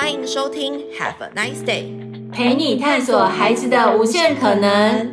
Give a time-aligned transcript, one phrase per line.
[0.00, 5.12] 欢迎收听 Have a nice day，陪你探索孩子的无限可能。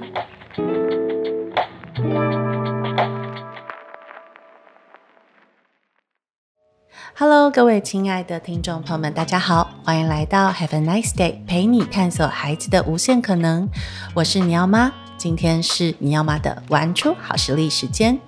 [7.16, 13.68] Hello，各位亲爱的听众朋友们，大家好，欢迎来到 Have a nice day，陪你探索孩子的无限可能。
[14.14, 14.94] 我是你要妈，
[15.26, 18.20] 今天是尼奥妈的玩出好实力时间。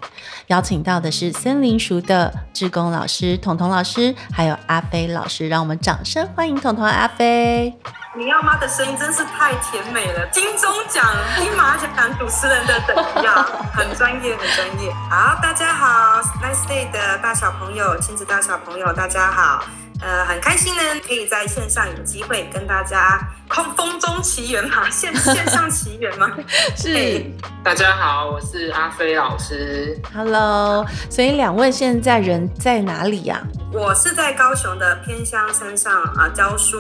[0.47, 7.71] 邀请到的是森林塾的志工老师彤彤老师，还有阿飞老师，让我们掌声欢迎彤彤阿飞。
[8.15, 11.05] 尼奥妈的声音真是太甜美了，金钟奖、
[11.38, 13.27] 金马奖主持人的等级，
[13.75, 14.91] 很专业，很专业。
[15.07, 19.64] 好，大家好，Nice Day 的大小朋友、亲子大小朋友，大家好。
[20.00, 26.32] 呃，很开心呢，可以在线上有机会跟大家空风中奇缘嘛， 线线上奇缘嘛。
[26.78, 27.25] 是，hey,
[27.64, 30.00] 大家好，我是阿飞老师。
[30.14, 33.41] Hello，所以两位现在人在哪里呀？
[33.73, 36.80] 我是在高雄的偏乡山上啊教书。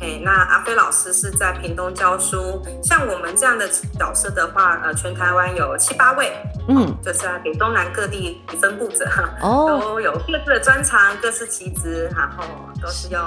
[0.00, 2.62] 哎，那阿飞老师是在屏东教书。
[2.82, 6.32] 像我们这样的角色的话，呃，全台湾有七八位，
[6.68, 9.08] 嗯，就是在北东南各地分布着，
[9.40, 12.44] 哦，都有各自的专长，各司其职，然后
[12.82, 13.20] 都是用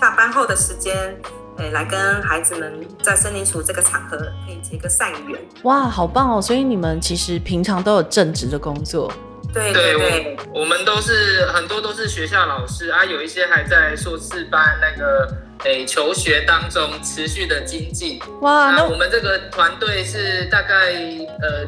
[0.00, 1.16] 下班后的时间，
[1.58, 5.40] 哎，来跟孩子们在森林塾这个场合可以结个善缘。
[5.64, 6.40] 哇，好棒哦！
[6.40, 9.12] 所以你们其实平常都有正职的工作。
[9.56, 18.20] 对对对，我，我们都是很多都是学校老师啊，有一些还在硕士班那个诶求学当中持续的精进。
[18.42, 20.92] 哇，那我们这个团队是大概
[21.40, 21.66] 呃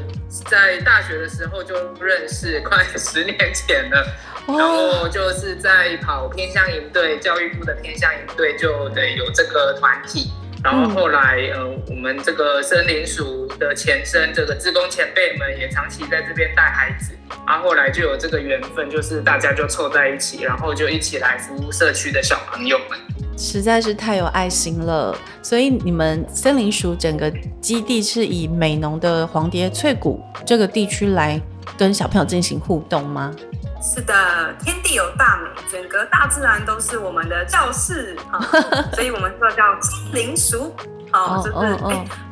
[0.51, 4.07] 在大学的时候就认识，快十年前了，
[4.47, 10.31] 然后就是在跑偏向营队，教育部的偏向营队就得有这个团体。
[10.63, 17.13] 然后后来，呃，我们这个森林塾的前身，这个志工前辈们也长期在这边带孩子，
[17.47, 22.99] 啊，后后来就有这个缘分，就是大家就凑在一起，然后就一起来服务社区的小朋友们，
[23.37, 25.17] 实在是太有爱心了。
[25.43, 31.41] 所以你们森林塾整个基地是以美浓的黄蝶翠谷这个地区来
[31.77, 33.35] 跟小朋友进行互动吗？
[33.81, 38.41] 是的，天地有大美，整个大自然都是我们的教室啊，
[38.93, 40.73] 所以我们说叫森林塾，
[41.13, 41.77] 哦，就是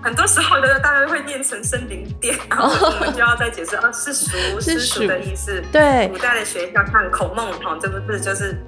[0.02, 5.62] 很多时候的大家会念成森林殿，然后我们就要再解释，哦，是塾，是塾的意思。
[5.70, 8.60] 对，古代的学校像孔孟，哈，这不是就是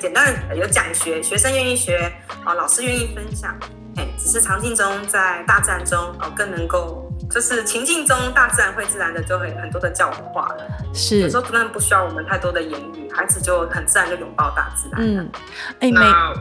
[0.00, 2.12] 简单的有讲学，学生愿意学，
[2.44, 3.56] 哦，老师愿意分享，
[3.96, 7.03] 哎，只是常境中在大自然中，哦，更能够。
[7.30, 10.66] 就是情境中，大自然会自然的就会很多的教化了。
[10.92, 15.00] 是，有时候可能不需要我们太多的言语，孩子就很自然就拥抱大自然。
[15.02, 15.30] 嗯，
[15.80, 16.32] 哎，那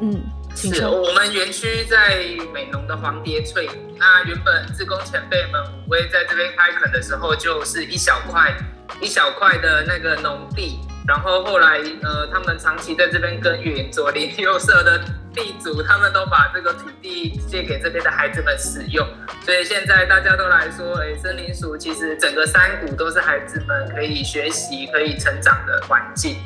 [0.00, 0.22] 嗯，
[0.54, 3.68] 是我们园区在美浓的黄蝶翠。
[3.98, 8.54] 那原本志工前辈们五位在这边开垦的时候，就是一小块
[9.00, 10.80] 一小块的那个农地。
[11.06, 14.98] 然后后来，呃，他们长期在这边耕耘，左邻右舍的
[15.32, 19.06] 地主，他们都把这个土地借给这边的孩子们使用。
[19.44, 26.36] 所以现在大家都来说，哎，森林鼠其实整个山谷都是孩子们可以学习、可以成长的环境。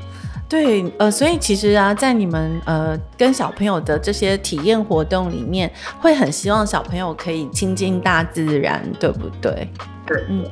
[0.47, 9.73] 对，呃，所以其实啊，在你们呃跟小朋友的这些体验活动里面，会很希望小朋友可以亲近大自然，对不对？
[10.07, 10.45] 对，嗯。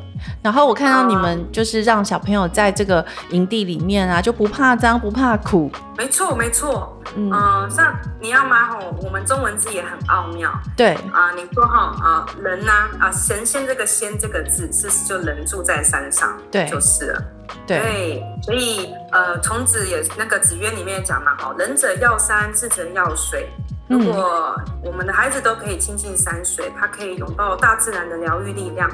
[0.43, 5.71] 然后我看到你们就是让小朋友在这个营地里面啊，就不怕脏不怕苦。
[5.97, 8.69] 没错没错，嗯、呃，像你要吗？
[8.71, 10.53] 吼，我们中文字也很奥妙。
[10.77, 17.23] 对啊、呃，你说哈啊，人呐啊，神仙这个仙这个字是就人住在山上，对，就是了。
[17.67, 23.49] 对，对，所以呃，孔子也那个子曰里面讲嘛，哦，仁者要山，智者要水。
[23.88, 28.88] 如果我们的孩子都可以亲近山水，他可以拥抱大自然的疗愈力量，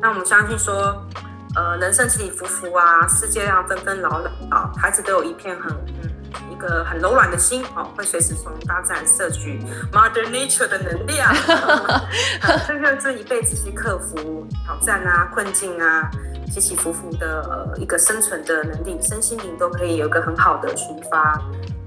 [0.00, 1.06] 那我们相信说，
[1.54, 5.70] 呃，人生起起伏伏啊，世界上纷纷扰扰，孩子都有一片很
[6.02, 6.10] 嗯
[6.50, 9.60] 一个很柔软的心哦，会随时从大自然摄取
[9.92, 11.32] Mother Nature 的能量，
[12.66, 16.10] 这个是一辈子去克服挑战啊、困境啊、
[16.52, 21.40] 起起伏伏的呃一个生存的能力，身心灵都可以有一个很好的抒发。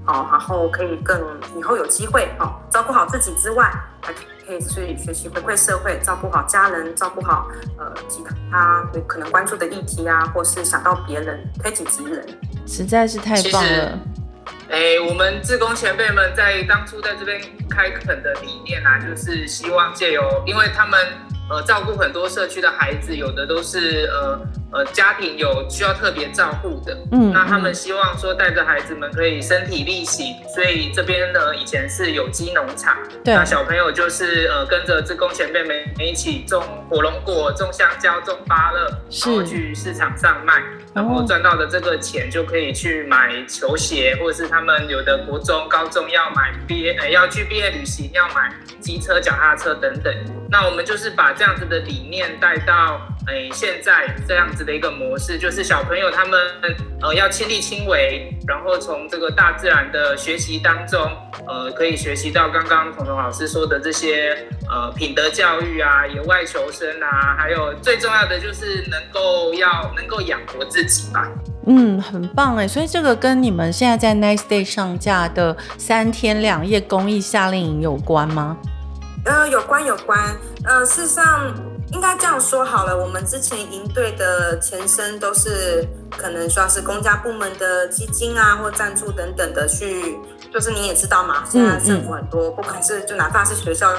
[0.06, 1.18] 好，然后可以更
[1.56, 12.22] 以后有机会，好照顾好自己之外，还可以去学习回馈社会，照顾好家人，照顾好呃其他有可能关注的议题啊，或是想到别人，推己及人，
[12.66, 13.98] 实在是太棒了。
[14.68, 17.40] 哎，我们志工前辈们在当初在这边
[17.70, 21.00] 开垦的理念啊，就是希望借由，因为他们
[21.48, 24.38] 呃照顾很多社区的孩子，有的都是呃。
[24.74, 36.60] 呃，家庭有需要特别照顾的，嗯，那他们希望说带着孩子们可以身体力行，所以这边呢以前是有机农场，对，那小朋友就是呃跟着志工前辈们一起种
[36.90, 38.88] 火龙果、种香蕉、种芭乐，
[39.24, 40.60] 然后去市场上卖。
[40.92, 50.14] 然后赚到的这个钱就可以去买球鞋，或者是他们有的国中、高中要买毕业，呃，要去毕业旅行要买机车、脚踏车等等。
[50.48, 56.38] 那我们就是把这样子的理念带到，诶，现在这样子的一个模式，就是小朋友他们
[57.00, 61.00] 呃要亲力亲为，然后从这个大自然的学习当中，
[61.46, 64.36] 呃，可以学习到刚刚彤彤老师说的这些
[64.68, 71.26] 呃品德教育啊、野外求生啊，还有最重要的就是能够要能够养活自己吧。
[71.66, 78.58] 嗯，很棒哎，所以这个跟你们现在在 Nice Day 上架的三天两夜公益夏令营有关吗？
[79.24, 80.20] 呃，有关有关，
[80.64, 81.50] 呃，事实上
[81.92, 90.18] 应该这样说好了，我们之前营队的前身都是可能算是公家部门的基金啊，或赞助等等的去，
[90.52, 93.92] 就是你也知道嘛，现在政府很多，嗯嗯、不管是就哪怕是学校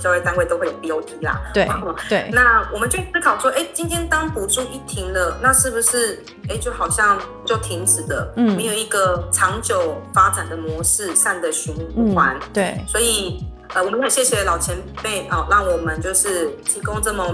[0.00, 1.68] 教育单位都会有 BOT 啦，对
[2.08, 11.74] 对，那我们就思考说，哎，今天当补助一停了，那是不是哎就好像就停止的，嗯，没有一个长久发展的模式，善的循
[12.14, 13.44] 环，嗯、对，所以。
[13.74, 17.24] 呃，我们很谢谢老前辈哦，让我们就是提供这么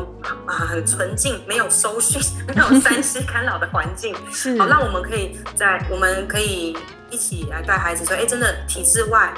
[0.46, 6.76] 啊很纯净、没有收讯、没有 三 C 干扰的环境，是好，让我们可以在我们可以
[7.10, 9.32] 一起来带孩子说，哎，真的体制外，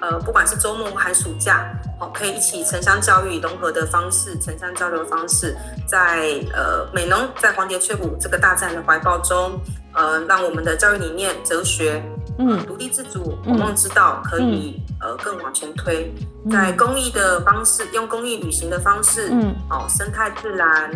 [0.00, 5.56] 呃，不管是周末或寒暑假，哦，可以一起城乡教育融合的方式，城乡交流的方式，
[5.86, 9.58] 在呃美农在黄蝶翠谷这个大自然的怀抱中，
[9.94, 12.02] 呃，让我们的教育理念、哲学。
[12.40, 16.10] 嗯，独立自主，我们知道可以、嗯、呃更往前推，
[16.50, 20.90] 在公益的方式，用公益旅行的方式，嗯，哦，生态自然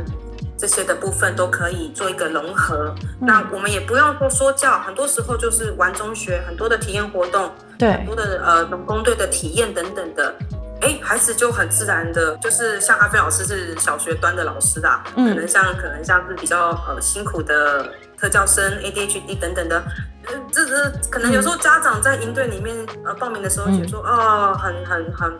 [0.56, 2.94] 这些的部分都可以做一个融合。
[3.20, 10.34] 嗯、那我们也不用说说教，很多时候就是玩中学，很多的体验活动，对，很多的呃农工队的体验等等的，
[10.80, 17.92] 哎，孩子就很自然的，就是像阿飞老师是小学端的老师啦，嗯，可能像可能像是比较呃辛苦的
[18.24, 19.84] 特教生 ADHD 等等的。
[20.26, 22.74] 呃，这这可能有时候家长在营队里面
[23.04, 25.38] 呃报名的时候，觉得说哦，很很很，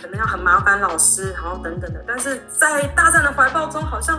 [0.00, 2.02] 可能要很麻烦老师，然后等等的。
[2.06, 4.18] 但是在大自然的怀抱中，好像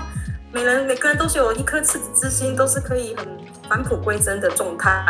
[0.52, 3.28] 每人每个人都是有一颗赤子之心，都是可以很
[3.68, 5.04] 返璞归真的状态。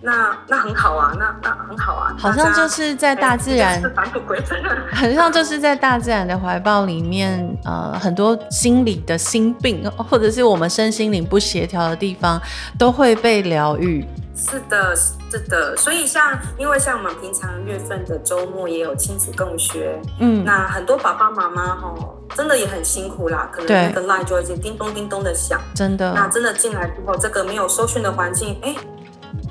[0.00, 1.85] 那那很好啊，那那很好啊，
[2.30, 3.82] 好像就是在大自然，
[4.92, 12.40] 很像就是在大自然的怀抱里面，呃，很多心理的心病，或者是我们身心灵不协调的地方，
[12.78, 14.04] 都会被疗愈。
[14.34, 28.74] 是的，是的，所以像因为像我们平常月份的周末也有亲子共学，嗯，那很多爸爸妈妈哦，真的也很辛苦啦，可能那个 line 就会叮咚叮咚的响，真的，那真的进来之后，这个没有收讯的环境，哎。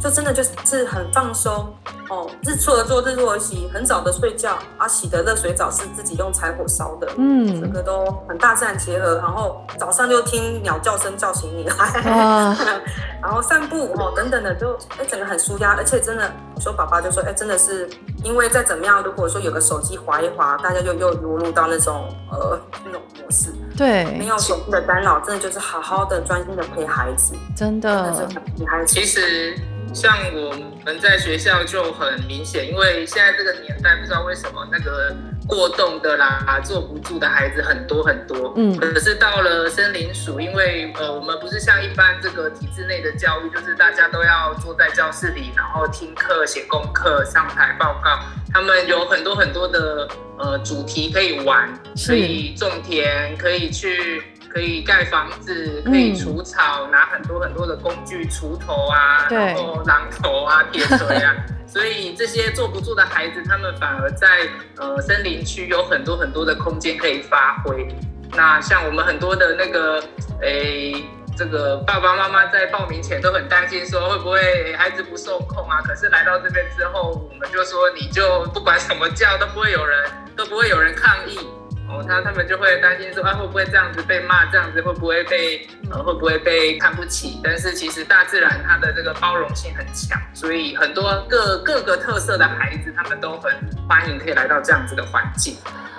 [0.02, 1.74] 就真的就是很放松
[2.10, 11.74] 哦，日出而作，日落而息，很早的睡觉，啊，洗的热水澡是自己用柴火烧的，嗯，整个都很大自然结合，然后早上就听鸟叫声叫醒你来，
[12.12, 12.56] 啊、
[13.24, 17.90] 然后散步哦等等的，就哎整个很舒压，而且真的，我说爸爸就说，哎真的是，
[18.24, 29.58] 因为再怎么样，如果说有个手机滑一滑，大家就又融入到那种呃那种模式，对，没有手机的干扰，真的就是好好的专心的陪孩子，真的，真的是陪孩子，其实。
[29.94, 30.54] 像我
[30.84, 35.16] 们在学校就很明显，因为现在这个年代，不知道为什么那个
[35.48, 38.54] 过动的啦、坐不住的孩子很多很多。
[38.58, 48.20] 嗯，可是到了森林署，因为呃，我们不是像一般这个体制内的教育，就是大家都要坐在教室里，然后听课、写功课、上台报告。
[48.54, 50.08] 他们有很多很多的
[50.38, 51.74] 呃主题可以玩，
[52.06, 54.24] 可以种田，可以去。
[54.56, 61.36] 可以盖房子，可以除草，嗯、拿很多很多的工具，锄头啊，然后榔头啊，铁锤啊，
[61.68, 64.48] 所以这些坐不住的孩子，他们反而在
[64.78, 67.86] 呃森林区有很多很多的空间可以发挥。
[68.32, 70.02] 那像我们很多的那个，
[70.42, 71.04] 诶，
[71.38, 75.82] 这个爸爸妈妈在报名前都很担心，说会不会孩子不受控啊？
[75.84, 81.40] 可是来到这边之后，我们就说你就不管什么叫都不会有人，都不会有人抗议。
[81.88, 84.46] 哦，他他们就会担心说，啊，会不会这样子被骂？
[84.52, 87.40] 这样子会不会被呃，会不会被看不起？
[87.44, 93.52] 但是其实大自然它的这个包容性很强，所以很多各各个特色的孩子，他们都很
[93.88, 95.56] 欢迎可以来到这样子的环境。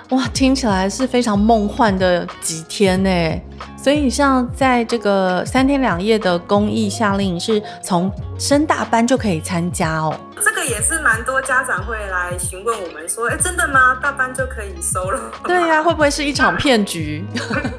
[0.09, 3.41] 哇，听起来是非常梦幻的几天呢。
[3.87, 10.13] 所以像在这个三天两夜的公益夏令营，是从升大班就可以参加哦。
[10.43, 13.97] 这个也是蛮多家长会来询问我们说，哎，真的吗？
[14.03, 15.31] 大班就可以收了？
[15.47, 17.25] 对呀、啊， 会不会是一场骗局？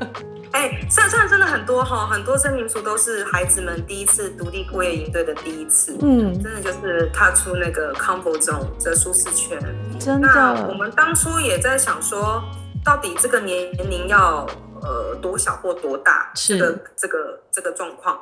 [0.52, 9.58] 哎，现在真的很多哈，很多森林署都是孩子们第一次独立过夜营队的第一次，嗯，真的就是踏出那个 comfort zone 这舒适圈。
[10.00, 12.42] 真的，那我们当初也在想说，
[12.88, 14.46] 到底这个年龄要
[14.80, 16.32] 呃多小或多大？
[16.34, 18.18] 是的，这个这个状况。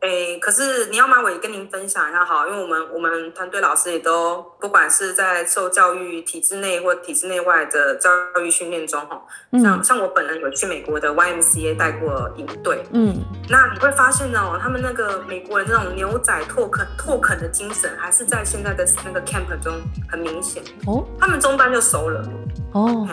[0.00, 1.22] 诶，可是你要吗？
[1.22, 8.08] 我也跟您分享一下哈，因为我们我们团队老师也都不管是在受教育体制内或体制内外的教
[8.40, 9.22] 育训练中，哈，
[9.62, 13.14] 像像我本人有去美国的 YMCA 带过营队，嗯，
[13.50, 19.70] 那你会发现呢，他们那个美国人那种牛仔拓垦拓垦的精神，还是在现在的那个 camp 中
[20.08, 22.26] 很明显哦，他们中班就熟了。
[22.72, 23.06] 哦，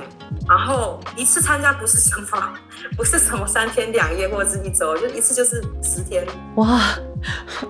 [0.48, 2.54] 然后一次参加不是什么
[2.96, 6.26] 不是什么三天两夜或者是一周，就一次就是十天。
[6.56, 6.80] 哇。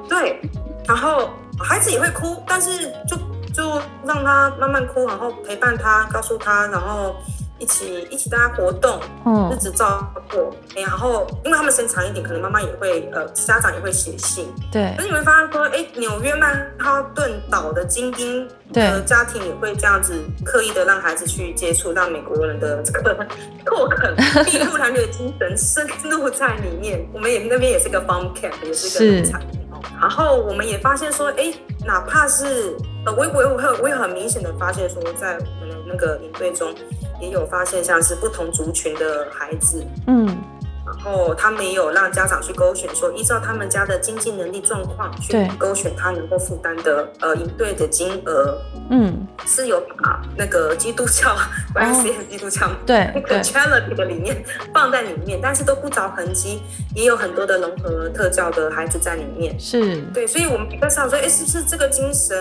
[0.08, 0.40] 对，
[0.88, 3.18] 然后孩子也会哭，但是就
[3.53, 7.15] 就让他慢慢哭，然后陪伴他，告诉他，然后。
[7.62, 14.96] 一起一起大家活动，嗯，日子照过，然后因为他们时间长一点，可能妈妈也会，呃，家长也会写信，对。
[14.98, 23.15] 那你会发现说，哎，纽约曼哈顿岛的精英的家庭也会这样子刻意的让孩子去接触，让美国人的这个
[23.63, 27.08] 拓垦筚路蓝缕的精神深入在里面。
[27.13, 29.39] 我们也那边也是个 farm camp，也是个农场。
[30.00, 31.54] 然后我们也发现说，哎，
[31.86, 36.74] 哪怕是呃，我我我我也很明显的发现说，在我们的那个营队中。
[37.22, 40.28] 也有发现，像是不同族群的孩子，嗯，
[40.91, 48.57] 然后他们也有让家长去勾选，说依照他们家的经济能力状况去勾选他能够负担的呃营队的金额，
[48.89, 51.36] 嗯，是有把那个基督教，
[51.74, 54.43] 关系很基督教，对，那个 charity 的理念
[54.74, 56.62] 放在里面，但是都不着痕迹，
[56.95, 60.01] 也有很多的融合特教的孩子在里面，是。
[60.13, 62.38] 对，所以我们比较想说，哎，是不是这个精神，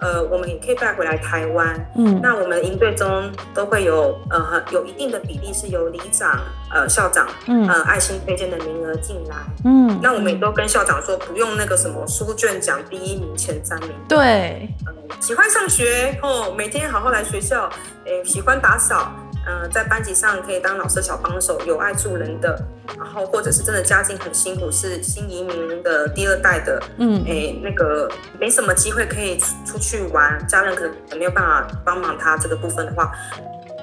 [0.00, 4.14] 呃，我们也可以带回来台湾，嗯，那我们营队中都会有。
[4.30, 6.40] 呃，有一定的比例是由里长、
[6.70, 17.68] 呃校长、嗯、呃爱心推荐的名额进来，嗯，那我们也都跟校长说，不用那个什么书卷奖第一名、前三名，对，呃，喜欢上学哦，每天好好来学校，
[18.04, 19.12] 诶，喜欢打扫。
[19.46, 22.58] 呃，在班级上可以当老师小帮手，有爱助人的，
[22.96, 33.12] 然后或者是真的家境很辛苦，是新移民的第二代的，嗯，哎，那个没什么机会可以出出去玩，家人可能没有办法帮忙他这个部分的话。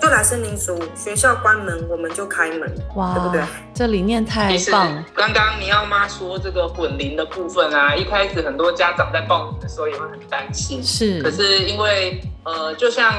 [0.01, 3.41] 就来森林书学校关门，我们就开门，哇，对不对？
[3.71, 5.05] 这理念太棒。
[5.13, 11.21] 刚刚你要妈说这个混龄的部分啊，一开始很多家长在报名的时候也会很担心，是。
[11.21, 13.13] 可是因为呃，就像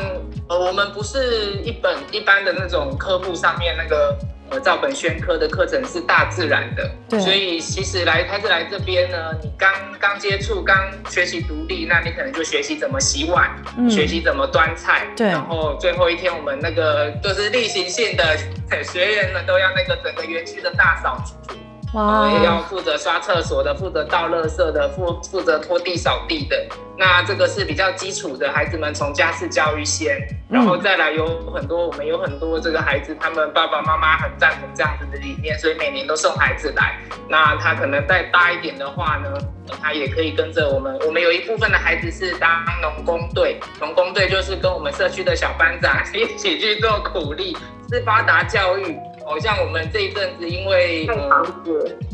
[0.49, 4.19] 呃，我们不是一本一般的那种科目上面那个。
[4.61, 10.77] 照本宣科的课程是大自然的，对，所以其实来他是来这边呢，你刚刚接触、刚
[11.09, 18.37] 学习独立，那你可能就学习怎么洗碗，嗯、学习怎么端菜，对，然后最后一天我们那个就是例行性的
[18.85, 21.55] 学员们都要那个整个园区的大扫除。
[21.95, 22.31] 哇！
[22.31, 26.57] 也要负责刷厕所的，负责倒垃圾的，负负责拖地扫地的。
[26.97, 30.17] 那这个是比较基础的，孩子们从家事教育先，
[30.49, 36.97] 然后再来有很多，我们有很多这个孩子，他们爸爸妈妈很赞同这样子的理念，所以每年都送孩子来。
[37.29, 39.39] 那他可能再大一点的话呢，
[39.83, 40.99] 他也可以跟着我们。
[41.07, 47.57] 我们有一部分的孩子是当农工队，农工队就是跟我们社区的小班长 一起去做苦力，
[47.91, 48.97] 是发达教育。
[49.25, 51.47] 好像我们这一阵子，因为呃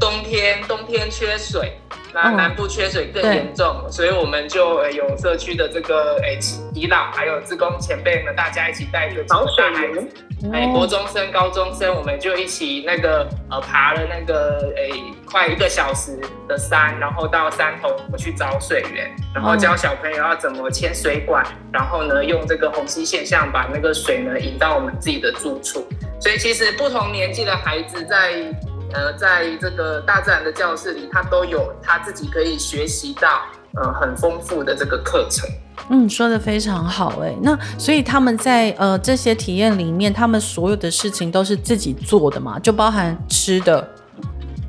[0.01, 1.79] 冬天冬天缺水，
[2.13, 10.09] 那南部缺水更严重，哦、所以我们就有社区的这个诶耆老，还有志工前辈们，大家一起带着找水源，
[10.53, 14.93] 哎，国中生、高中生，我们就一起那个呃爬了那个诶
[15.27, 25.87] 快一个小时的山，然后到山头去找水源，然后教小朋友要怎么牵水管，然后呢用这个虹吸现象把那个水呢引到我们自己的住处。
[26.21, 28.53] 所以其实不同年纪的孩子在
[28.93, 33.43] 呃，在这个大自然的教室里，他都有他自己可以学习到
[33.77, 35.47] 呃很丰富的这个课程。
[35.91, 37.35] 嗯，说的非常好哎。
[37.43, 42.59] 那所以他们在呃这些体验里面，他们所有的事情都是自己做的嘛？
[42.59, 43.87] 就包含吃的，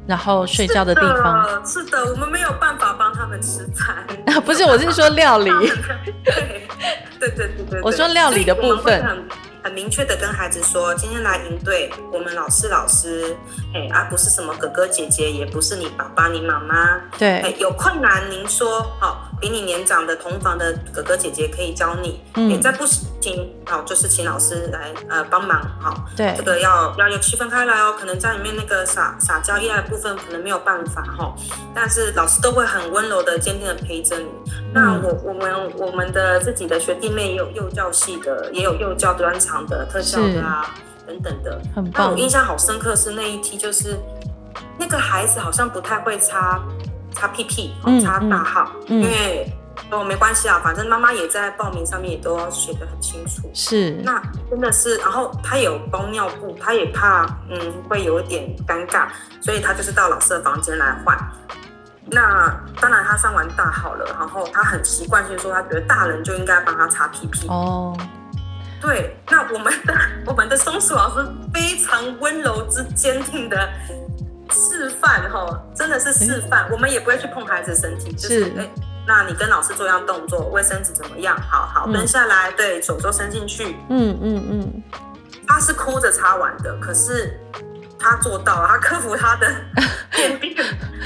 [0.05, 1.65] 然后睡觉的地方。
[1.65, 4.05] 是的，是的，我们没有办法帮他们吃饭。
[4.27, 5.49] 啊，不是，我是说料理。
[7.19, 7.81] 对对对对对。
[7.81, 9.01] 我说料理的部分。
[9.63, 13.35] 很明确的跟孩子说，今天来营对，我们老师老师，
[13.73, 31.33] 哎，而、啊、不是什么哥哥姐姐，也不是你爸爸你妈妈，对，哎，有困难您说，好、哦，比你年长的同房的哥哥姐姐可以教你，嗯，哎，再不行，好、哦，就是请老师来呃帮忙，好、哦，对，这个要要有区分开来哦，可能在里面那个撒撒娇依赖的部分可能没有办法哈、哦，
[31.73, 34.27] 但是老师都会很温柔的、坚定的陪着你。
[34.73, 40.75] 那我我们我们的自己的学弟妹也有幼教系的，也有幼教专长的、特效的啊
[41.07, 41.59] 等等的。
[41.75, 42.05] 很棒。
[42.05, 43.97] 那我印象好深刻是那一期，就是
[44.77, 46.61] 那个孩子好像不太会擦
[47.13, 47.73] 擦屁屁，
[48.03, 49.51] 擦大号，嗯嗯、因为
[49.91, 53.49] 哦没关系啊，反正妈妈也在报名上面也都要写得很清楚。
[53.53, 53.91] 是。
[54.03, 59.07] 那真的是，然后他有包尿布，他也怕嗯会有一点尴尬，
[59.41, 61.17] 所以他就是到老师的房间来换。
[62.11, 62.51] 那
[62.81, 67.47] 当然他上完大号了，然后他很习惯性说，他觉得大人就应该帮他擦屁屁。
[67.47, 67.95] 哦。
[68.81, 69.93] 对，那我们的
[70.25, 73.69] 我们的松鼠老师非常温柔之坚定的
[74.51, 76.69] 示范，哈，真的是示范。
[76.71, 78.69] 我们也不会去碰孩子的身体，就是，是诶，
[79.07, 81.39] 那你跟老师做一样动作，卫生纸怎么样？
[81.49, 83.75] 好好蹲下来，对，手手伸进去。
[83.89, 84.83] 嗯嗯嗯。
[85.47, 87.39] 他是哭着擦完的，可是
[87.97, 89.51] 他做到了，他克服他的
[90.11, 90.55] 便便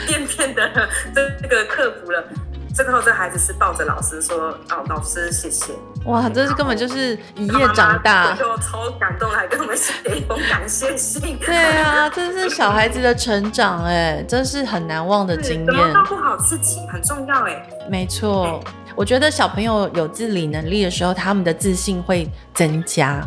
[0.06, 0.90] 便便的
[1.42, 2.24] 这个克服了。
[2.76, 5.74] 这个时候，这孩子是抱着老师说：“哦，老师，谢谢。”
[6.06, 11.38] 哇，这是根本就是一夜长大，妈妈就超感动，还跟我们写一封感谢信。
[11.38, 15.66] 对啊，这是小孩子的成长，哎，真是很难忘的经验。
[15.68, 18.60] 怎么照顾好自己很重要，哎，没错。
[18.96, 23.22] 我觉得小朋友有自理能力的时候，他们的自信会增加，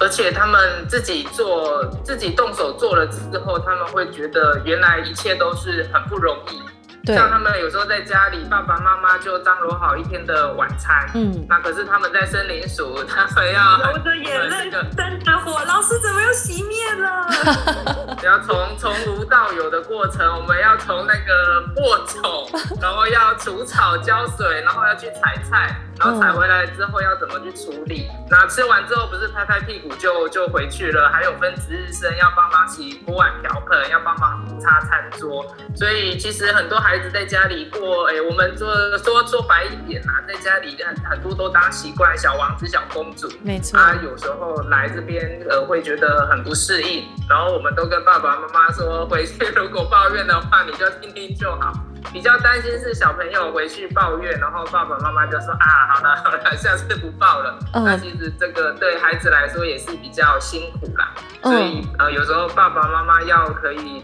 [0.00, 6.60] 而且他们自己做、自己动手做了之后，他们会觉得原来一切都是很不容易。
[7.04, 11.08] 对像他们有时候在家里，爸爸妈妈就张罗好一天的晚餐。
[11.14, 18.16] 嗯，那可是他们在森林鼠，他们要 流着眼泪，生着火，老师怎么又熄灭了？
[18.22, 22.48] 要从从无到有的过程，我们要从那个播种，
[22.80, 28.08] 然后要除草浇水，然后要去采菜，然后采回来之后要怎么去处理？
[28.30, 31.10] 那吃完之后不是拍拍屁股就就回去了？
[31.12, 35.44] 还有分值日生要帮忙洗锅碗瓢盆，要帮忙擦餐桌，
[35.74, 37.02] 所以其实很多孩。
[37.02, 43.76] 子在家里过，哎、欸，我们说说说白一点啦，在家里很很多都当习惯小王子、小公主，没错。
[43.76, 51.72] 他有时候来这边，呃，会觉得很不适应，然后我们都跟爸爸妈妈说，回去如果抱怨的话，你就听听就好。
[52.12, 57.58] 比较担心是小朋友回去抱怨，然后爸爸妈妈就说啊，好了 好了，下次不抱了。
[57.74, 57.84] 嗯。
[57.84, 64.02] 那其实这个对孩子来说也是比较辛苦啦，所以呃，有时候爸爸妈妈要可以。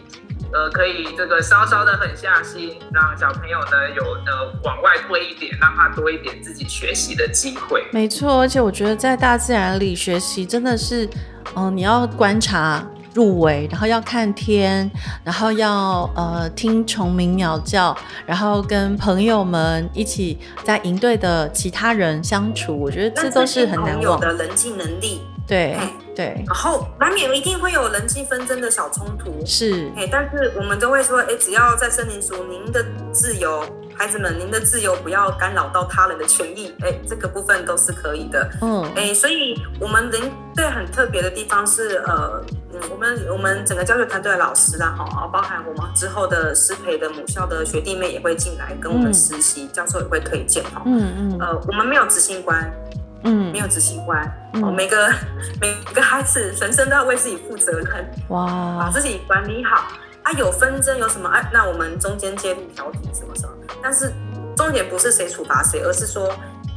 [0.51, 7.87] 呃，可以这个稍稍的狠下心，让小朋友呢有呃往外推一点，让他多一点自己学习的机会。
[7.93, 11.05] 没错，而且我觉得在大自然里学习真的是，
[11.55, 12.83] 嗯、呃，你要观察
[13.19, 14.89] 入围，然后要看天，
[15.25, 25.21] 然后要呃听虫鸣鸟叫，然后跟朋友们一起在营队的其他人相处，我觉得这都是很难忘的人际能力。
[25.45, 25.77] 对。
[26.19, 33.65] 对，然后难免一定会有人际纷争的小冲突，是，哎，但是我们都会说，哎，只要在森林鼠，您的自由，
[33.99, 42.41] 孩子们，您的自由不要干扰到他人的权益，哎，这个部分都是可以的，嗯，哎，所以我们人对很特别的地方是，呃，
[42.73, 52.71] 嗯，我们我们整个教学团队的老师啦，哈，包含我们之后的师培的母校的学弟妹也会进来跟我们实习，嗯、教授也会推荐，哈，嗯嗯，呃，我们没有执行官。
[53.25, 54.23] 嗯，没有执行官，
[54.55, 55.13] 嗯、哦，每个
[55.61, 58.47] 每个孩子人生都要为自己负责任，哇，
[58.79, 59.89] 把自己管理好。
[60.29, 61.27] 啊，有纷争有什么？
[61.31, 63.55] 哎、啊，那我们中间介入调停什么什么。
[63.83, 64.13] 但是
[64.55, 66.29] 重点不是谁处罚谁，而是说，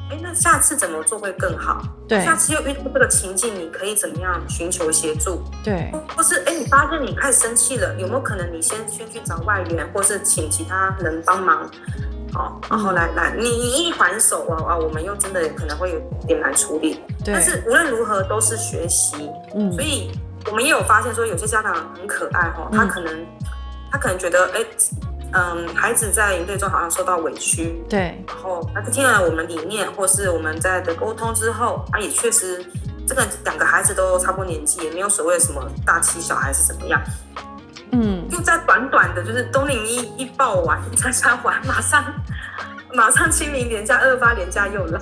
[0.09, 1.81] 哎，那下次怎么做会更好？
[2.07, 5.43] 对，下次又遇到这个情境，你可以怎么样寻求协助？
[5.65, 11.69] 对，或是哎，你发现你开始生气了，有没有可能你先先去找外援，或是请其他人帮忙？
[12.31, 17.01] 好，然后来来，你你一还手啊啊，我们又真的可能会有点难处理。
[17.25, 20.09] 对，但是无论如何都是学习，嗯，所以
[20.49, 23.27] 我们也有发现说，有些家长很可爱哈，他可能、嗯、
[23.91, 24.65] 他可能觉得，哎，
[25.33, 32.65] 嗯，孩子在营队中好像受到委屈，对，然后他听了我们理念，或是我们在的沟通之后，啊，也确实，
[33.07, 37.01] 这个两个孩子都差不多年纪，也没有所谓什么大欺小孩是怎么样。
[37.93, 42.03] 嗯，就在短短的，就是冬令一一报完，在家完，马上
[42.93, 44.99] 马上清明连假、二八连假又来，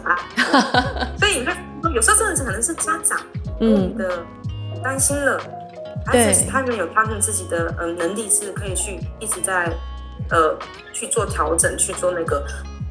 [1.17, 1.55] 所以你看，
[1.93, 3.19] 有时候真的是可能是家长
[3.61, 3.95] 嗯。
[3.97, 4.23] 的
[4.83, 5.39] 担心了，
[6.07, 9.71] 而且他们有他们自己的嗯能力是可以去一直在
[10.29, 10.57] 呃
[10.93, 12.43] 去做调整，去做那个。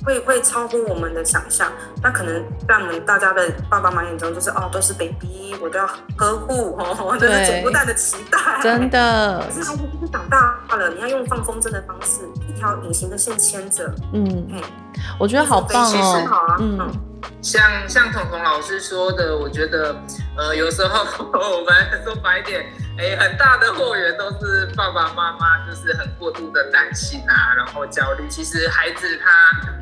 [0.05, 1.71] 会会超乎我们的想象，
[2.01, 2.33] 那可能
[2.69, 9.45] 在我们大家的爸爸妈妈眼中，就是哦，都是 baby，我都要呵护哦，这是剪不断的期待，真的。
[9.45, 14.63] 可是孩子就是长大了，你要用放风筝的方式，一条隐形的线牵着，嗯，嗯，
[15.19, 17.08] 我觉得好棒哦，好啊，嗯。
[17.41, 19.95] 像像彤彤老师说的，我觉得，
[20.37, 22.67] 呃，有时候 我们说白点，
[22.99, 28.29] 哎、很大的货源都是爸爸妈妈就是很过度的担心啊，然后焦虑。
[28.29, 29.31] 其实孩子他，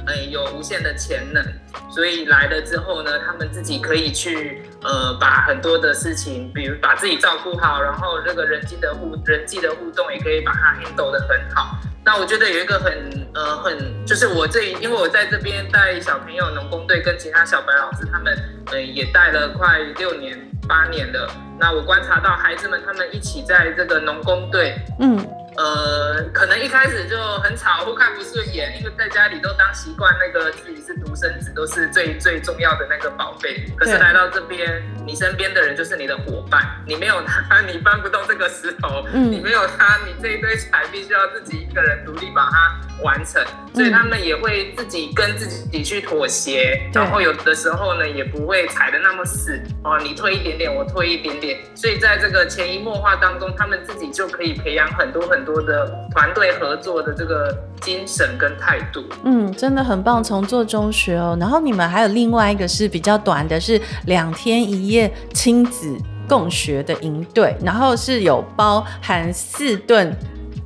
[0.07, 1.45] 呃、欸，有无限的潜能，
[1.91, 11.79] 所以来了之后呢，他们自己可以去，呃，把很多的事情，比如把自己照顾好，然后这个人际的互人际的互动也可以把它 handle 得很好。
[12.07, 12.93] 那我觉得有一个很
[13.35, 18.33] 呃很，就是我这因为我在这边带小朋友农工队，跟其他小白老师他们，
[18.71, 20.39] 嗯也带了快六年
[20.69, 21.29] 八年了。
[21.59, 25.19] 那我观察到孩子们他们一起在这个农工队，嗯，
[25.57, 33.67] 呃，可能一开始就很吵或看不顺眼，因为在家里都当习惯那个自己是独生子，都是最最重要的那个宝贝。
[33.77, 43.43] 可是来到这边，你身边的人就是你的伙伴，你没有他，你搬不动这个石头；嗯、你没有他，你这一堆柴必须要自己一个人独立把它完成。
[43.75, 49.99] 所以他们也会自己跟自己去妥协，然后有的时候呢，也不会踩的那么死哦。
[50.03, 51.59] 你退一点点，我退一点点。
[51.75, 55.47] 所以在这个潜移默化当中，他们自己就可以培养很多很多。
[55.47, 61.37] 多的团队合作的这个精神跟态度，嗯，真的很棒，从做中学哦。
[61.39, 65.97] 然后你们还有另外一个是比较短的，是两天一夜亲子
[66.29, 70.13] 共学的营队，然后是有包含四顿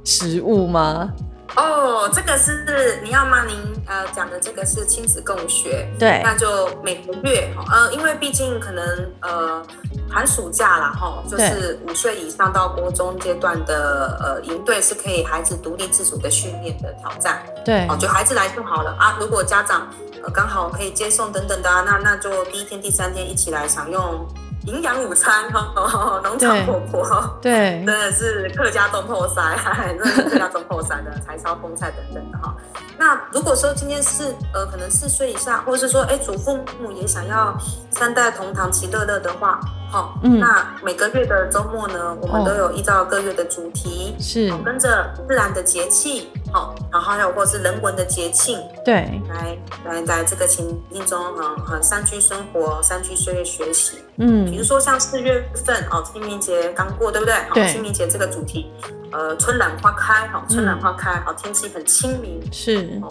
[0.03, 1.13] 食物吗？
[1.57, 3.45] 哦，这个是你要吗？
[3.45, 9.63] 您呃讲的这个是亲子共学，对，那就每个月呃，因为毕竟可能呃
[10.09, 19.17] 寒暑假啦哈，就是五岁以上到国中阶段的呃营队是可以孩子独立自主的训练的挑战，对，哦，就孩子来就好了啊。
[19.21, 19.89] 如果家长
[20.23, 24.27] 呃刚好可以接送等等的啊，那那就第一天、第三天一起来享用。
[24.67, 29.57] 营养午餐哦，农场婆婆对，真的是客家东坡山，
[29.89, 32.55] 真的是客家东坡山的柴烧风菜等等的哈。
[32.99, 37.57] 那如果说今天是呃可能四岁以下，或者是说哎祖父母也想要
[37.91, 39.59] 三代同堂其乐乐的话，
[39.91, 44.51] 好，嗯，那每个月的周末呢，我们都有依照各月的主题，是。
[44.65, 57.35] 跟着自然的节气，好，然后还有或是人文的节庆，对，来来在这个情境中嗯，很山区生活，山区岁月学习，嗯，比如说像四月份哦，清明节刚过，对不对？
[57.53, 58.71] 对，清明节这个主题。
[59.13, 63.11] 呃，春暖花开，哈，春暖花开，好，天气很清明，是，哦，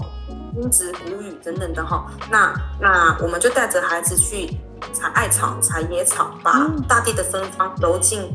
[0.55, 2.05] 阴质谷雨等等的哈。
[2.29, 4.57] 那那我们就带着孩子去
[4.93, 8.29] 采艾草、采野草，把大地的芬芳揉进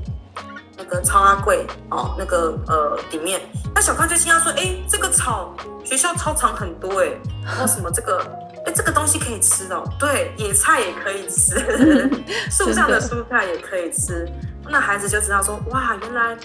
[0.77, 3.41] 那个超阿柜哦，那个呃里面。
[3.75, 5.53] 那小康就惊讶说：“哎，这个草
[5.85, 7.09] 学校操场很多哎，
[7.45, 8.19] 然后什么这个
[8.67, 9.83] 哎这个东西可以吃哦？
[9.99, 11.59] 对，野菜也可以吃，
[12.51, 14.29] 树上的蔬菜也可以吃。
[14.69, 16.37] 那孩子就知道说：哇，原来。”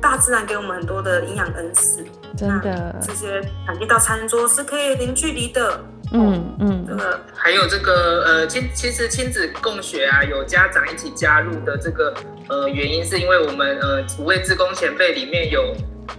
[0.00, 2.04] 大自然给我们很多的营养恩赐，
[2.36, 5.80] 真的，这些产地到餐桌是可以零距离的。
[6.10, 12.14] 嗯嗯，这个还有这个呃亲，其实亲子共学啊，有家长一起加入的这个
[12.48, 15.74] 呃原因，是因为我们呃五位志工前辈里面有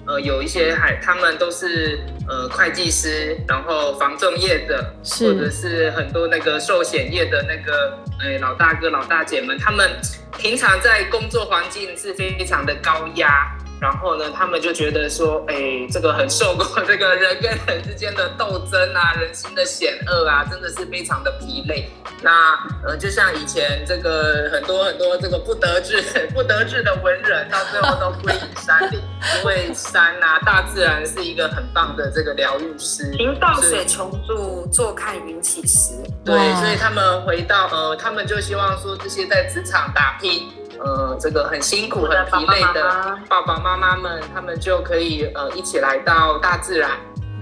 [0.05, 9.89] 呃有一些还他们都是呃会计师，然后防重业的，或者是很多那个寿险业的那个呃老大哥老大姐们，他们
[10.37, 13.49] 平常在工作环境是非常的高压。
[13.79, 21.89] 然后呢，他们就觉得说，哎，这个很受过这个人跟人之间的斗争啊，人心的险恶啊，真的是非常的疲累。
[22.21, 26.01] 那呃，就像以前这个很多很多这个不得志
[26.33, 28.99] 不得志的文人，到最后都归隐山林，
[29.39, 33.13] 因为山啊，大自然是一个很棒的这个疗愈师。
[33.13, 35.93] 行到水穷处，坐看云起时。
[36.25, 40.49] 对，所以他们回到呃，他们就希望说，这些在职场打拼。
[40.79, 46.91] 呃，这个很辛苦、很疲累的爸爸妈妈们，他们就可以呃一起来到大自然，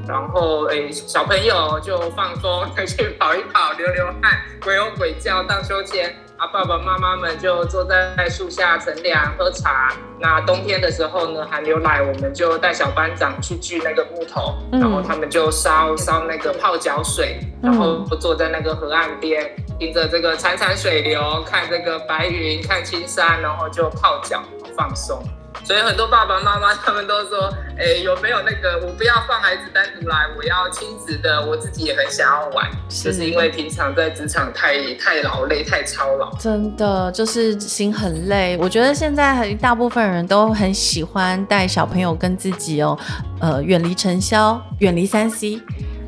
[0.08, 6.16] 然后诶小朋友就放松，再 去跑一跑、流流汗、鬼吼鬼叫、荡秋千。
[6.38, 9.92] 啊，爸爸妈妈们就坐在树下乘凉喝茶。
[10.20, 24.44] 那冬天的时候呢，寒流来，我们就带小班长去锯那个木头，然后他们就烧烧那个泡脚水，然后坐在那个河岸边，听着这个潺潺水流，看这个白云，看青山，然后就泡脚
[24.76, 25.20] 放松。
[25.64, 38.58] 所以很多爸爸妈妈他们都说，哎，有没有那个我不要放孩子单独来，我要亲子的，我自己也很想要玩，是就是因为平常在职场太太劳累，太操劳，真的就是心很累。
[38.58, 42.98] 我觉得现在很大部分人都很喜欢带小朋友跟自己哦，
[43.42, 45.62] 呃，远离尘嚣，远离三 C。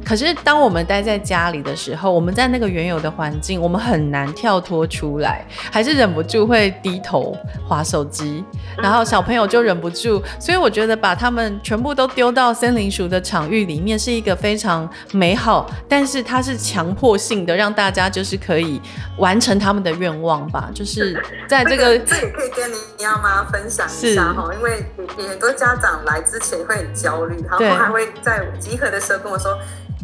[0.10, 8.44] 可是，当我们待在家里的时候，我们在那个原有的环境，我们很难跳脱出来，还是忍不住会低头划手机，
[8.82, 10.20] 然后小朋友就忍不住。
[10.40, 18.82] 所以，我觉得把他们全部都丢到森林鼠的场域里面，是一个非常美好，但是它是强迫性的，让大家就是可以
[19.20, 20.70] 完成他们的愿望吧。
[20.74, 24.84] 就是在这个，这，也可以跟你要妈分享一下哈，因为
[25.30, 29.56] 很多家长来之前会很焦虑，然后还会在集合的时候跟我说。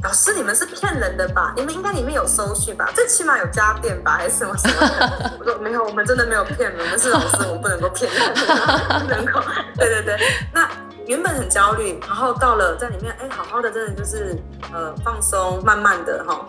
[0.06, 1.52] 老师，你们是骗人的吧？
[1.56, 2.92] 你们应该里面有收据吧？
[2.94, 5.32] 最起码有家电吧，还是什么什么的？
[5.42, 8.34] 我说没有，我们真的没有骗人，我们是老师，我们不能够骗人，
[9.02, 9.42] 不能够。
[9.76, 10.16] 对对对，
[10.54, 10.70] 那
[11.08, 14.38] 原本很焦虑，然后到了在里面，哎，好好的，真的就是
[14.72, 16.46] 呃放松，慢慢的哈，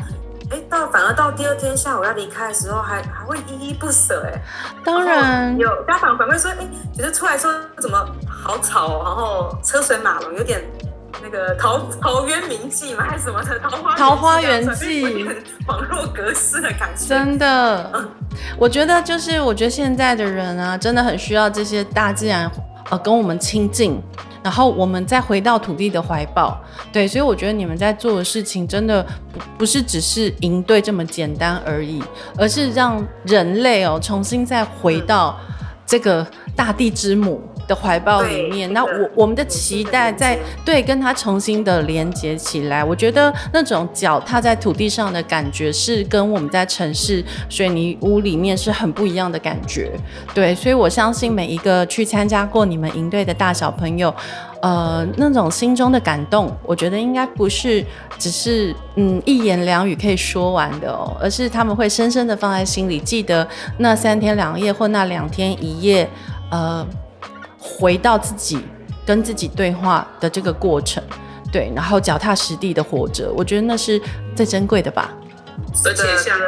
[0.51, 4.39] 哎，到反而到第二天下午要离开的时候还，还还会依依不舍哎。
[4.85, 10.63] 当然有家长反馈说，哎，觉得出来说怎么好吵，然后车水马龙，有点
[11.23, 15.25] 那个桃桃渊明记嘛，还是什么的桃花桃花源记，
[15.67, 17.07] 网络格式的感觉。
[17.07, 18.09] 真的，嗯、
[18.59, 22.51] 我觉得就是我觉得现在的人啊，真的很需要这些大自然
[22.91, 24.01] 呃跟我们亲近。
[24.43, 26.57] 然后我们再回到土地的怀抱，
[26.93, 32.01] 对，所以我觉得你们在做的事情真的不不是只是应对这么简单而已，
[32.39, 35.37] 而是让人类哦重新再回到
[35.85, 36.25] 这个
[36.55, 49.91] 大地之母的怀抱里面，那我我们的期待在对跟他重新的连接起来，我觉得那种脚踏在土地上的感觉是跟我们在城市水泥屋里面是很不一样的感觉，
[50.35, 54.15] 对，所以我相信每一个去参加过你们营队的大小朋友，
[54.63, 57.85] 呃，那种心中的感动，我觉得应该不是
[58.19, 63.47] 只是嗯一言两语可以说完的哦，而是他们会深深的放在心里，记得
[63.79, 66.09] 那三天两夜或那两天一夜，
[66.51, 66.87] 呃。
[67.79, 68.61] 回到自己
[69.05, 71.03] 跟自己对话的这个过程，
[71.53, 74.01] 对，然后脚踏实地的活着，我觉得那是
[74.35, 75.13] 最珍贵的吧。
[75.85, 76.39] 而且像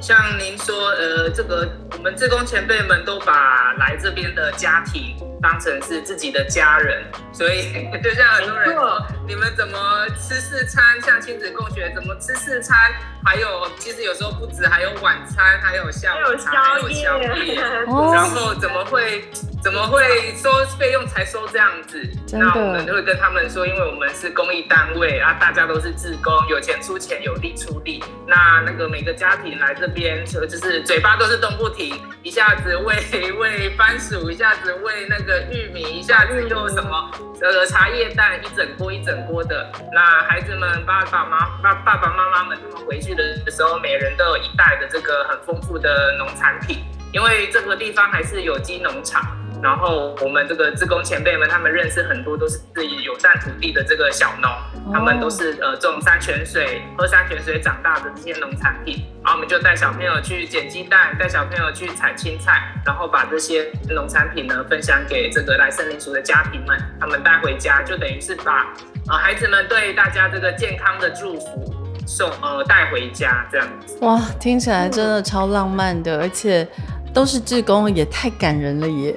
[0.00, 12.74] 像您说，呃，这个我们自工前辈们都把来这边的家庭当成是自己的家人，所以 就像很多人说，你们怎么吃四餐，像亲子共学怎么吃四餐？
[13.22, 17.54] 还有，其实有时候不止，还有晚餐，还有下午茶，还有宵夜，
[17.84, 19.24] 然后怎么会
[19.62, 22.02] 怎么会收费用才收这样子？
[22.32, 28.02] 那我们就会跟他们说，因为我们是公益单位啊，大家都是自工，有钱出钱，有力出力。
[28.26, 39.72] 那那个每个家庭来这边，就是嘴巴都是动不停，一下子喂喂番薯，一下子喂那个玉米，一下子就什么呃茶叶蛋，一整锅一整锅的。
[39.92, 43.14] 那孩子们爸爸妈爸爸爸妈妈们他们回去。
[43.14, 49.22] 的时候，每人都有一袋的这个很丰富的农产品，因为这个地方还是有机农场。
[49.64, 54.50] 然后我们这个志工前辈们，他们认识很多都是自己友善土地的这个小农，
[54.92, 59.06] 他们都是呃种山泉水、喝山泉水长大的这些农产品。
[59.24, 68.66] 然后我们就带小朋友去捡鸡蛋，带小朋友去采青菜，然后把这些农产品呢分享给这个来森林族的家庭们，他们带回家，就等于是把
[69.08, 71.74] 呃孩子们对大家这个健康的祝福。
[72.06, 76.68] 送呃带回家这样子哇，听起来真的超浪漫的，而且
[77.14, 79.16] 都是志工，也太感人了耶。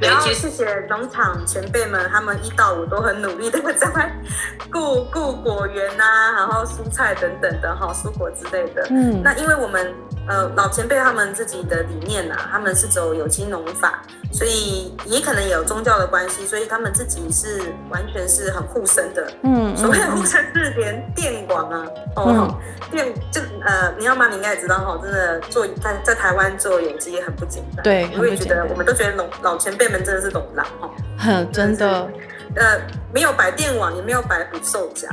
[0.00, 4.10] 然后谢谢农场前辈们，他们一到五都很努力的在
[4.70, 8.86] 顾 顾果园呐、啊，然后蔬菜等等的哈，蔬果之类的。
[8.90, 9.92] 嗯，那因为我们
[10.28, 19.30] 呃老前辈他们自己的理念呐、啊，他们是走有机农法，所以也可能也有宗教的关系，所以他们自己是完全是很护生的。
[19.42, 21.86] 嗯，所谓护生是连电广啊，
[22.16, 24.28] 哦，嗯、电就呃，你要吗？
[24.28, 27.82] 你应该也知道哈，真的做在在台湾做有机也很不简单。
[27.82, 32.08] 对，我也觉得我们都觉得老老前辈们真的是懂狼哈，很真的。
[32.56, 32.80] 呃，
[33.12, 35.08] 没有摆电网，也没有摆捕兽夹，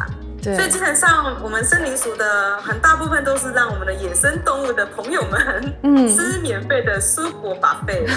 [0.46, 8.08] 对，所以基本上我们森林鼠的很大部分都是让我们的野生动物的朋友们，嗯，吃免费的蔬果 buffet。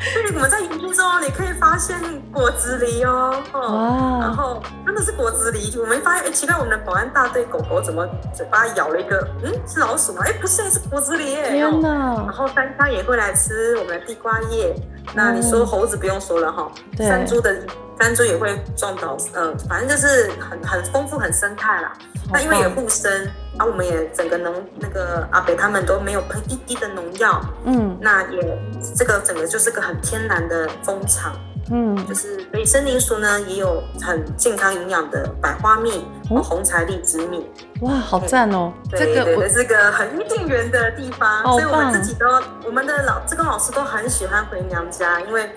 [0.00, 1.94] 所以我们在营区中，你可以发现
[2.32, 5.78] 果子狸哦，哦，然后真的是果子狸。
[5.78, 9.28] 我们发现，哎，奇怪，我们的保安大队狗狗怎么嘴巴咬了一个？
[9.44, 10.22] 嗯，是老鼠吗？
[10.24, 11.50] 哎，不是，是果子狸耶。
[11.50, 11.88] 天哪！
[12.24, 14.74] 然后山羌也会来吃我们的地瓜叶。
[15.12, 17.54] 那你说猴子不用说了哈，山猪的
[18.00, 21.92] 山猪也会撞到，呃，反正就是很很丰富，很生态啦。
[22.32, 23.28] 那因为也护生。
[23.58, 28.58] 啊，我们也整个农那个阿北他们都没有喷一滴的农药，嗯，那也
[28.96, 31.34] 这个整个就是个很天然的蜂场，
[31.70, 37.46] 嗯，就是所以森林鼠呢也有很健康营养的百花蜜、哦、红彩荔枝蜜，
[37.82, 38.72] 哇，好赞哦！
[38.88, 42.24] 对对对，是个很伊甸园的地方，所以我们自己都
[42.64, 45.50] 我们的老志工老师都很喜欢回娘家，因为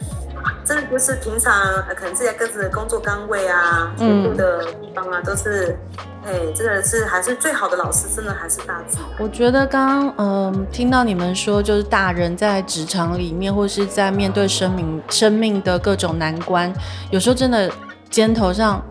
[0.65, 1.53] 真的就是平常
[1.95, 5.77] 可能自己各自的工作岗位啊、居住的地方啊，都是。
[6.25, 9.05] 哎，真的是还是最好的老师，真的还是大自然。
[9.19, 16.73] 我觉得刚刚嗯，听到你们说，就是大人在职场里面，或是在面对生命生命的各种难关，
[17.11, 17.69] 有时候真的
[18.09, 18.81] 肩头上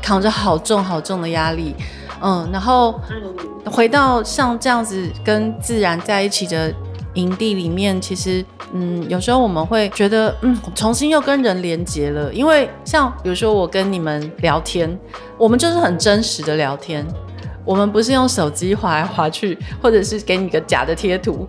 [0.00, 1.74] 扛着好重好重的压力，
[2.22, 3.00] 嗯，然后
[3.64, 6.72] 回到像这样子跟自然在一起的
[7.14, 14.98] 营地里面，其实嗯，有时候我们会觉得嗯，重新又跟人连接了，因为像比如说我跟你们聊天。
[15.36, 17.02] 我们就是很真实的聊天，
[17.64, 21.48] 我们不是用手机划来划去，或者是给你个假的贴图，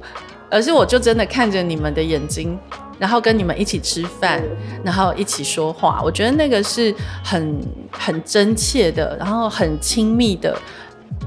[0.49, 2.57] 而是我就真的看着你们的眼睛，
[2.97, 4.41] 然后跟你们一起吃饭，
[4.81, 6.01] 然后一起说话。
[6.01, 7.59] 我觉得那个是很
[7.91, 10.57] 很真切的，然后很亲密的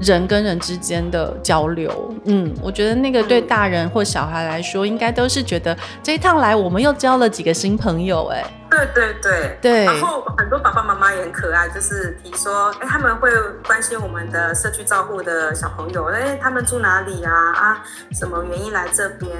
[0.01, 2.13] 人跟人之间的交流。
[2.25, 8.25] 嗯，我觉得那个对大人或小孩来说，应该都是觉得这一趟来，我们又交了几个新朋友。
[8.27, 9.85] 哎，对对对对。
[9.85, 13.31] 然后很多爸爸妈妈也很可爱，就是提说，哎，他们会
[13.65, 17.31] 关心我们的社区照护的小朋友，哎，他们住哪里啊？
[17.53, 19.31] 啊，什么原因来这边？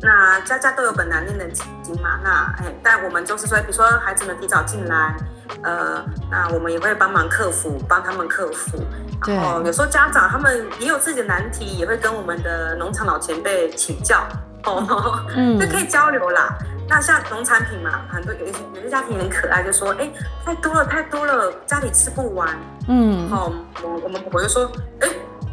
[0.00, 1.46] 那家家都有本难念的
[1.82, 2.18] 经嘛。
[2.22, 5.16] 那哎，但我们就是说，比如说孩子们提早进来。
[5.62, 8.82] 呃，那我们也会帮忙克服，帮他们克服。
[9.26, 14.26] 然后有时候家长他们也有自己的难题，也会跟我们的农场老前辈请教
[14.64, 16.56] 哦，嗯，就可以交流啦。
[16.88, 20.10] 那像农产品嘛，很多有些有些家庭很可爱，就说，哎，
[20.44, 22.48] 太多了太多了，家里吃不完。
[22.88, 25.08] 嗯，哦，我我们婆婆就说，哎。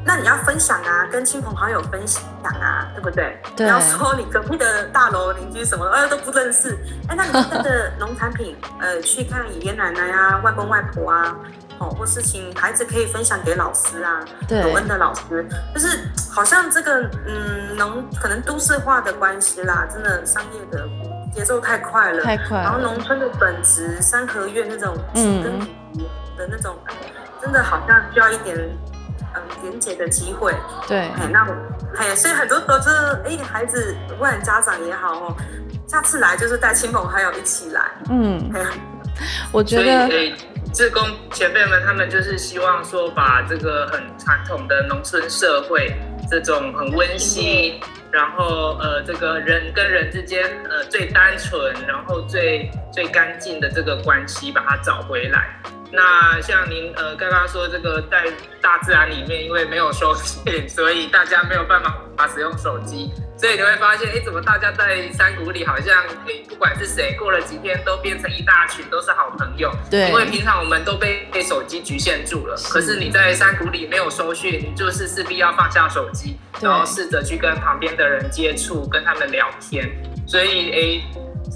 [0.06, 3.38] 那你要分享啊，跟亲朋好友分享啊，对不对？
[3.56, 3.66] 对。
[3.66, 6.76] 你要说你隔壁的大楼邻居什么的，呃，都不认识。
[7.08, 11.36] 哎，那你带着农产品， 呃，去看爷爷奶奶啊、外公外婆啊，
[11.80, 16.00] 哦，或是请孩子可以分享给老师啊，对，有恩的老师，就是
[16.32, 20.88] 好像这个，嗯，农可能都市化的关系啦，真的商业的
[21.34, 22.58] 节奏太快了，太快。
[22.58, 25.60] 然后农村的本质，三合院那种嗯。
[26.38, 26.76] 的那种，
[27.42, 28.58] 真的好像需要一点。
[29.36, 30.56] 嗯，连接的机会，
[30.88, 31.56] 对，哎，那我，
[31.96, 35.38] 哎，所以很多时候就是，哎，孩子，不管家长也好哦，
[35.86, 38.52] 下次来就是带亲朋好友一起来，嗯，
[39.52, 40.34] 我觉得，所以，
[40.74, 45.96] 志工前辈们他们就是希望说，把这个很传统的农村社会
[46.28, 47.80] 这种很温馨，
[48.12, 55.56] 然后呃，这个人跟人之间呃最单纯，然后最最干净的这个关系，把它找回来。
[55.92, 58.26] 那像您呃刚刚说这个在
[58.62, 69.72] 大自然里面，因为没有收讯， 所以大家没有办法使用手机，所以你会发现，哎，怎么大家在山谷里好像，哎，不管是谁，过了几天都变成一大群，都是好朋友。
[69.90, 72.56] 对，因为平常我们都被被手机局限住了。
[72.56, 72.72] 是。
[72.72, 79.90] 可是你在山谷里没有收讯，你就是势必要放下手机，然后试着去跟旁边的人接触，跟他们聊天。
[80.28, 81.02] 所以，哎，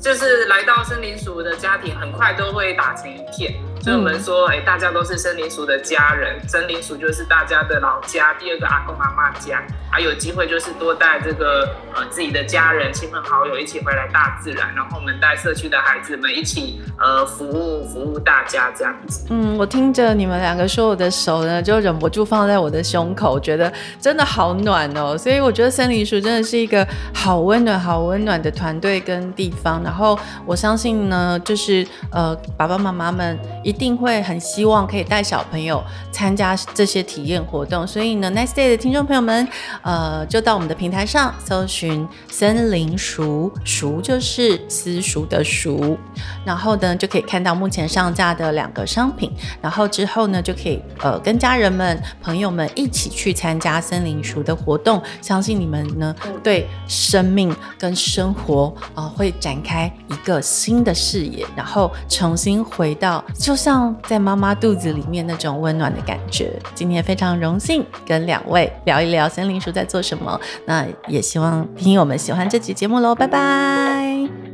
[0.02, 3.54] 就是来到森林鼠的家庭，很快都会打成一片。
[3.84, 19.28] 所以我们说，哎，大家都是森林鼠的家人，森林鼠就是大家的老家，第二个阿公阿妈家，还有机会就是多带这个呃自己的家人、亲朋好友一起回来大自然，然后我们带社区的孩子们一起呃服务服务大家这样子。
[19.30, 25.18] 嗯，我听着你们两个说，我的手呢就忍不住放在我的胸口，觉得真的好暖哦。
[25.18, 29.84] 所以我觉得森林鼠真的是一个好温暖、好温暖的团队跟地方。
[29.84, 33.73] 然后我相信呢，就是呃爸爸妈妈们一。
[33.74, 39.48] 一定会很希望可以带小朋友参加这些体验活动，所以呢，Nice Day 的听众朋友们，
[39.82, 45.98] 呃，就到我们的平台上搜寻森林熟”，熟就是私塾的熟，
[46.46, 63.63] 然后呢，就可以看到目前上架的两个商品，然后之后呢，就可以呃跟家人们、朋友们一起去参加森林熟的活动，相信你们呢对生命跟生活啊、呃、会展开一个新的视野，然后重新回到就。
[63.64, 66.52] 像在妈妈肚子里面那种温暖的感觉。
[66.76, 70.38] 今天非常荣幸跟两位聊一聊森林叔在做什么。
[70.66, 74.53] 那也希望听友们喜欢这期节目喽，拜拜。